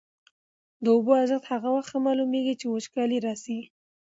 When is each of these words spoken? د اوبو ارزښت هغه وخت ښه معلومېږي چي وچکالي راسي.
د 0.83 0.85
اوبو 0.95 1.11
ارزښت 1.21 1.45
هغه 1.53 1.69
وخت 1.75 1.89
ښه 1.91 1.99
معلومېږي 2.07 2.53
چي 2.59 2.65
وچکالي 2.69 3.17
راسي. 3.25 3.59